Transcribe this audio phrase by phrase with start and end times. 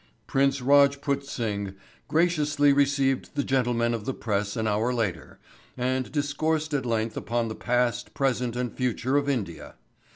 [0.25, 1.75] Prince Rajput Singh
[2.07, 5.37] graciously received the gentlemen of the press an hour later
[5.77, 9.75] and discoursed at length upon the past, present and future of India.